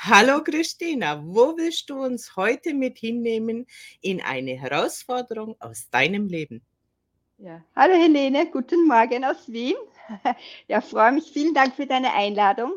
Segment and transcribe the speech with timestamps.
[0.00, 3.66] Hallo Christina, wo willst du uns heute mit hinnehmen
[4.00, 6.62] in eine Herausforderung aus deinem Leben?
[7.36, 7.64] Ja.
[7.74, 9.74] Hallo Helene, guten Morgen aus Wien.
[10.68, 11.32] Ja, freue mich.
[11.32, 12.74] Vielen Dank für deine Einladung.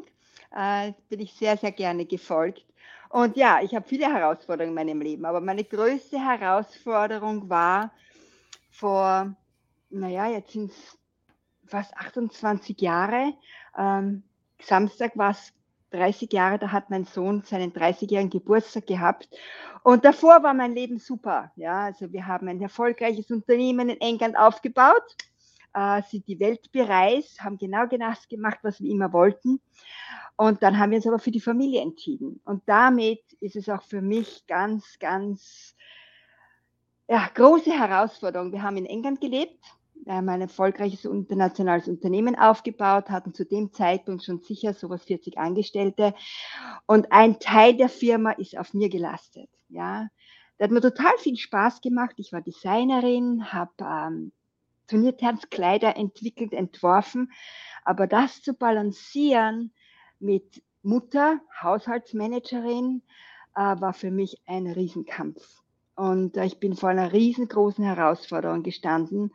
[0.49, 2.65] Äh, bin ich sehr, sehr gerne gefolgt.
[3.09, 7.93] Und ja, ich habe viele Herausforderungen in meinem Leben, aber meine größte Herausforderung war
[8.71, 9.35] vor,
[9.91, 10.97] naja, jetzt sind es
[11.67, 13.35] fast 28 Jahre.
[13.77, 14.23] Ähm,
[14.59, 15.53] Samstag war es
[15.91, 19.29] 30 Jahre, da hat mein Sohn seinen 30-jährigen Geburtstag gehabt.
[19.83, 21.51] Und davor war mein Leben super.
[21.55, 25.03] Ja, also wir haben ein erfolgreiches Unternehmen in England aufgebaut,
[25.73, 29.61] äh, sind die Welt bereist, haben genau das gemacht, was wir immer wollten.
[30.37, 32.41] Und dann haben wir uns aber für die Familie entschieden.
[32.45, 35.75] Und damit ist es auch für mich ganz, ganz
[37.07, 38.51] ja, große Herausforderung.
[38.51, 39.63] Wir haben in England gelebt,
[40.05, 46.13] ein erfolgreiches internationales Unternehmen aufgebaut, hatten zu dem Zeitpunkt schon sicher sowas 40 Angestellte.
[46.85, 49.49] Und ein Teil der Firma ist auf mir gelastet.
[49.69, 50.09] Ja,
[50.57, 52.15] das hat mir total viel Spaß gemacht.
[52.17, 54.31] Ich war Designerin, habe ähm,
[54.87, 57.31] Turniertanzkleider entwickelt, entworfen.
[57.83, 59.73] Aber das zu balancieren
[60.19, 63.01] mit Mutter, Haushaltsmanagerin,
[63.55, 65.61] äh, war für mich ein Riesenkampf.
[65.95, 69.31] Und äh, ich bin vor einer riesengroßen Herausforderung gestanden.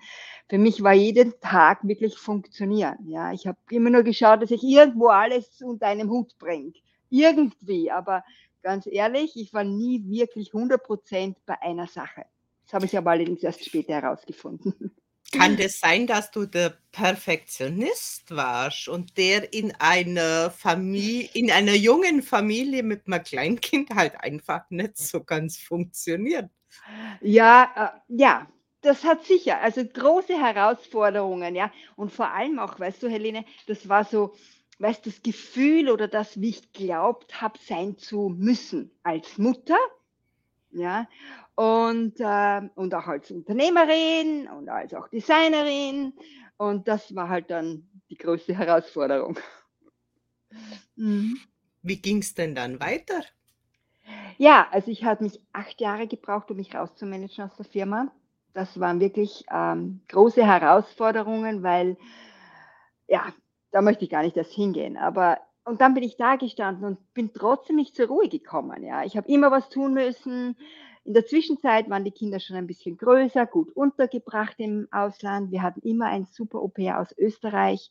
[0.48, 2.96] Für mich war jeden Tag wirklich funktionieren.
[3.06, 6.72] Ja, ich habe immer nur geschaut, dass ich irgendwo alles unter einem Hut bringe.
[7.10, 7.90] Irgendwie.
[7.90, 8.24] Aber
[8.62, 12.24] ganz ehrlich, ich war nie wirklich 100 Prozent bei einer Sache.
[12.64, 14.92] Das habe ich aber allerdings erst später herausgefunden.
[15.32, 21.74] Kann das sein, dass du der Perfektionist warst und der in einer Familie, in einer
[21.74, 26.50] jungen Familie mit einem Kleinkind halt einfach nicht so ganz funktioniert?
[27.20, 28.46] Ja, äh, ja,
[28.82, 31.72] das hat sicher, also große Herausforderungen, ja.
[31.96, 34.34] Und vor allem auch, weißt du, Helene, das war so,
[34.78, 39.76] weißt du, das Gefühl oder das, wie ich glaubt habe, sein zu müssen als Mutter,
[40.70, 41.08] ja.
[41.54, 46.12] Und, äh, und auch als Unternehmerin und als auch Designerin.
[46.56, 49.38] Und das war halt dann die größte Herausforderung.
[50.96, 51.38] Mhm.
[51.82, 53.22] Wie ging es denn dann weiter?
[54.38, 58.12] Ja, also ich habe mich acht Jahre gebraucht, um mich rauszumanagen aus der Firma.
[58.54, 61.96] Das waren wirklich ähm, große Herausforderungen, weil
[63.08, 63.32] ja,
[63.70, 64.96] da möchte ich gar nicht erst hingehen.
[64.96, 68.84] Aber und dann bin ich da gestanden und bin trotzdem nicht zur Ruhe gekommen.
[68.84, 70.56] Ja, ich habe immer was tun müssen.
[71.04, 75.50] In der Zwischenzeit waren die Kinder schon ein bisschen größer, gut untergebracht im Ausland.
[75.50, 77.90] Wir hatten immer ein super Au-pair aus Österreich.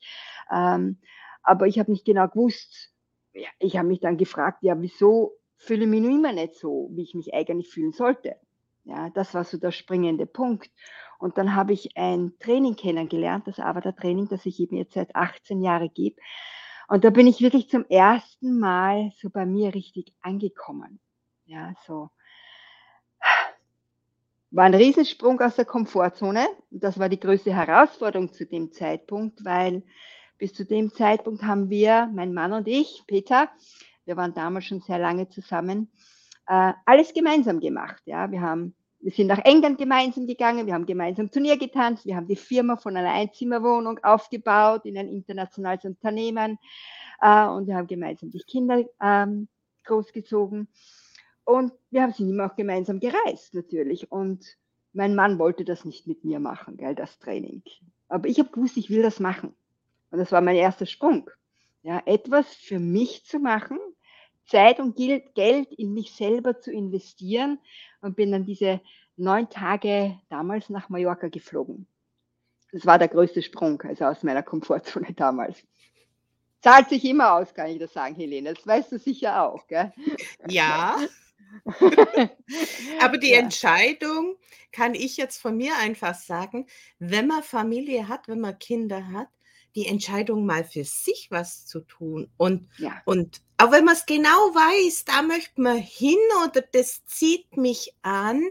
[0.50, 1.00] Ähm,
[1.44, 2.94] aber ich habe nicht genau gewusst,
[3.34, 7.04] ja, ich habe mich dann gefragt, ja, wieso fühle ich mich immer nicht so, wie
[7.04, 8.38] ich mich eigentlich fühlen sollte?
[8.86, 10.72] Ja, das war so der springende Punkt.
[11.20, 15.62] Und dann habe ich ein Training kennengelernt, das Avatar-Training, das ich eben jetzt seit 18
[15.62, 16.22] Jahren gebe.
[16.88, 21.00] Und da bin ich wirklich zum ersten Mal so bei mir richtig angekommen.
[21.46, 22.10] Ja, so
[24.56, 26.48] war ein Riesensprung aus der Komfortzone.
[26.72, 29.84] Das war die größte Herausforderung zu dem Zeitpunkt, weil
[30.38, 33.50] bis zu dem Zeitpunkt haben wir, mein Mann und ich, Peter,
[34.06, 35.92] wir waren damals schon sehr lange zusammen,
[36.48, 38.02] äh, alles gemeinsam gemacht.
[38.06, 42.16] Ja, wir haben, wir sind nach England gemeinsam gegangen, wir haben gemeinsam Turnier getanzt, wir
[42.16, 46.58] haben die Firma von einer Einzimmerwohnung aufgebaut in ein internationales Unternehmen
[47.22, 49.48] äh, und wir haben gemeinsam die Kinder ähm,
[49.84, 50.68] großgezogen.
[51.44, 54.12] Und wir sind immer auch gemeinsam gereist, natürlich.
[54.12, 54.44] Und
[54.92, 57.62] mein Mann wollte das nicht mit mir machen, gell, das Training.
[58.08, 59.54] Aber ich habe gewusst, ich will das machen.
[60.10, 61.30] Und das war mein erster Sprung.
[61.84, 63.78] Ja, etwas für mich zu machen,
[64.48, 67.60] Zeit und Geld in mich selber zu investieren
[68.06, 68.82] und bin dann diese
[69.18, 71.88] neun Tage damals nach Mallorca geflogen.
[72.72, 75.64] Das war der größte Sprung, also aus meiner Komfortzone damals.
[76.62, 78.54] Zahlt sich immer aus, kann ich das sagen, Helene.
[78.54, 79.92] Das weißt du sicher auch, gell?
[80.50, 80.98] Ja.
[83.02, 83.40] Aber die Ja.
[83.40, 84.36] Entscheidung
[84.72, 86.66] kann ich jetzt von mir einfach sagen,
[87.00, 89.30] wenn man Familie hat, wenn man Kinder hat,
[89.76, 93.02] die Entscheidung mal für sich was zu tun und Ja.
[93.06, 97.94] und auch wenn man es genau weiß, da möchte man hin oder das zieht mich
[98.02, 98.44] an,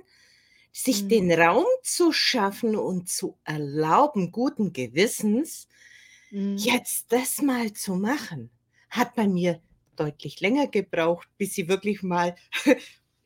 [0.72, 1.08] sich Mhm.
[1.08, 5.68] den Raum zu schaffen und zu erlauben, guten Gewissens,
[6.30, 6.56] Mhm.
[6.58, 8.50] jetzt das mal zu machen,
[8.90, 9.60] hat bei mir
[9.96, 12.34] deutlich länger gebraucht, bis ich wirklich mal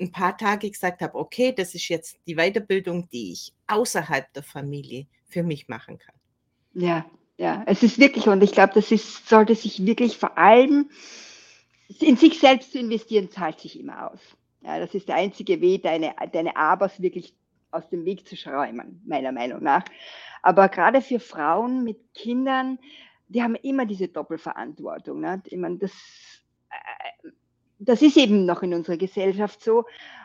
[0.01, 4.43] ein paar Tage gesagt habe: „Okay, das ist jetzt die Weiterbildung, die ich außerhalb der
[4.43, 6.15] Familie für mich machen kann.“
[6.75, 7.07] Ja,
[7.39, 10.91] ja, es ist wirklich und ich glaube, das ist sollte sich wirklich vor allem
[12.01, 14.21] in sich selbst zu investieren, zahlt sich immer aus.
[14.63, 17.35] Ja, das ist der einzige Weg, deine deine Abers wirklich
[17.71, 19.85] aus dem Weg zu schräumen, meiner Meinung nach.
[20.43, 22.79] Aber gerade für Frauen mit Kindern,
[23.29, 25.43] die haben immer diese Doppelverantwortung, ne?
[25.47, 25.93] Ich meine, das
[26.71, 27.31] äh,
[27.79, 29.85] das ist eben noch in unserer Gesellschaft so.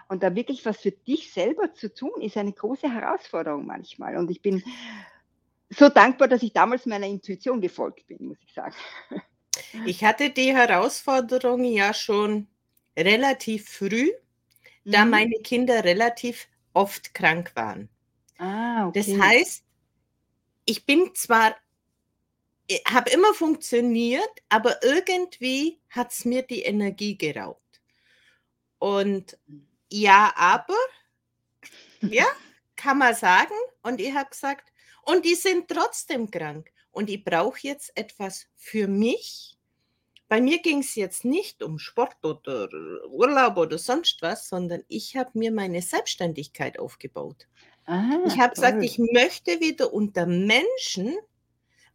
[0.09, 4.17] Und da wirklich was für dich selber zu tun, ist eine große Herausforderung manchmal.
[4.17, 4.63] Und ich bin
[5.69, 8.75] so dankbar, dass ich damals meiner Intuition gefolgt bin, muss ich sagen.
[9.85, 12.47] Ich hatte die Herausforderung ja schon
[12.97, 14.11] relativ früh,
[14.85, 15.11] da mhm.
[15.11, 17.89] meine Kinder relativ oft krank waren.
[18.37, 18.99] Ah, okay.
[18.99, 19.63] Das heißt,
[20.65, 21.55] ich bin zwar,
[22.67, 27.81] äh, habe immer funktioniert, aber irgendwie hat es mir die Energie geraubt.
[28.79, 29.37] Und
[29.89, 30.77] ja, aber,
[32.01, 32.25] ja,
[32.75, 33.55] kann man sagen.
[33.81, 34.71] Und ich habe gesagt,
[35.03, 36.71] und die sind trotzdem krank.
[36.91, 39.57] Und ich brauche jetzt etwas für mich.
[40.33, 42.67] Bei mir ging es jetzt nicht um Sport oder
[43.07, 47.47] Urlaub oder sonst was, sondern ich habe mir meine Selbstständigkeit aufgebaut.
[47.85, 51.15] Ah, ich habe gesagt, ich möchte wieder unter Menschen,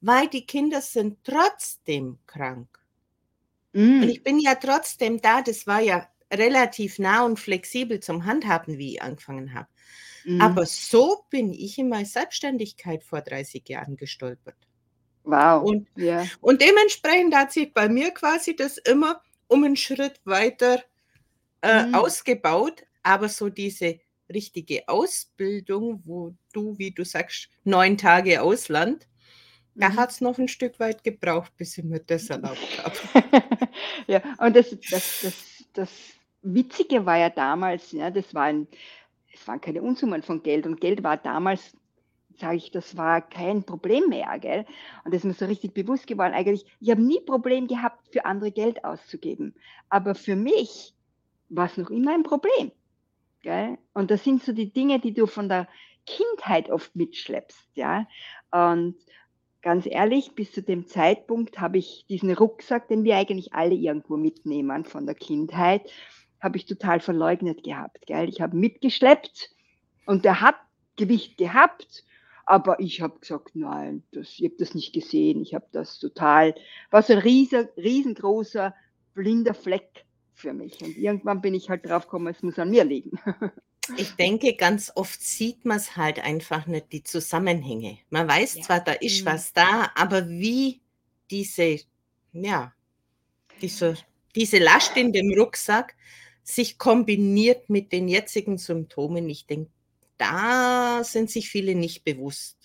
[0.00, 2.68] weil die Kinder sind trotzdem krank.
[3.72, 4.02] Mm.
[4.02, 5.42] Und ich bin ja trotzdem da.
[5.42, 9.66] Das war ja relativ nah und flexibel zum Handhaben, wie ich angefangen habe.
[10.24, 10.40] Mhm.
[10.40, 14.67] Aber so bin ich in meine Selbstständigkeit vor 30 Jahren gestolpert.
[15.28, 15.62] Wow.
[15.62, 16.24] Und, ja.
[16.40, 20.82] und dementsprechend hat sich bei mir quasi das immer um einen Schritt weiter
[21.60, 21.94] äh, mhm.
[21.94, 22.84] ausgebaut.
[23.02, 24.00] Aber so diese
[24.32, 29.06] richtige Ausbildung, wo du, wie du sagst, neun Tage Ausland,
[29.74, 29.80] mhm.
[29.80, 33.42] da hat es noch ein Stück weit gebraucht, bis ich mir das erlaubt habe.
[34.06, 35.34] ja, und das, das, das,
[35.74, 35.90] das
[36.40, 38.66] Witzige war ja damals, ja, das war ein,
[39.30, 41.76] es waren keine Unsummen von Geld und Geld war damals,
[42.38, 44.64] sage ich, das war kein Problem mehr, gell?
[45.04, 46.34] Und das ist mir so richtig bewusst geworden.
[46.34, 49.54] Eigentlich, ich habe nie Problem gehabt, für andere Geld auszugeben,
[49.88, 50.94] aber für mich
[51.48, 52.72] war es noch immer ein Problem,
[53.42, 53.78] gell?
[53.94, 55.68] Und das sind so die Dinge, die du von der
[56.06, 58.06] Kindheit oft mitschleppst, ja?
[58.50, 58.96] Und
[59.62, 64.16] ganz ehrlich, bis zu dem Zeitpunkt habe ich diesen Rucksack, den wir eigentlich alle irgendwo
[64.16, 65.90] mitnehmen von der Kindheit,
[66.40, 68.06] habe ich total verleugnet gehabt.
[68.06, 68.28] Gell?
[68.28, 69.50] Ich habe mitgeschleppt
[70.06, 70.56] und der hat
[70.96, 72.04] Gewicht gehabt,
[72.48, 75.42] aber ich habe gesagt, nein, das, ich habe das nicht gesehen.
[75.42, 76.54] Ich habe das total,
[76.90, 78.74] war so ein riesen, riesengroßer
[79.12, 80.80] blinder Fleck für mich.
[80.82, 83.18] Und irgendwann bin ich halt drauf gekommen, es muss an mir liegen.
[83.96, 87.96] Ich denke, ganz oft sieht man es halt einfach nicht, die Zusammenhänge.
[88.10, 88.62] Man weiß ja.
[88.62, 89.30] zwar, da ist mhm.
[89.30, 90.82] was da, aber wie
[91.30, 91.78] diese,
[92.32, 92.74] ja,
[93.62, 93.96] diese,
[94.36, 95.96] diese Last in dem Rucksack
[96.42, 99.30] sich kombiniert mit den jetzigen Symptomen.
[99.30, 99.70] Ich denke,
[100.18, 102.56] da sind sich viele nicht bewusst.